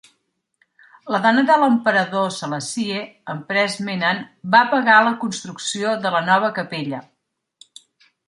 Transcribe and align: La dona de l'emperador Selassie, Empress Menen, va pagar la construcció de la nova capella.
La 1.15 1.17
dona 1.25 1.41
de 1.49 1.57
l'emperador 1.63 2.31
Selassie, 2.37 3.03
Empress 3.35 3.77
Menen, 3.89 4.23
va 4.57 4.63
pagar 4.73 4.97
la 5.09 5.13
construcció 5.25 5.93
de 6.07 6.13
la 6.19 6.23
nova 6.31 6.53
capella. 6.59 7.03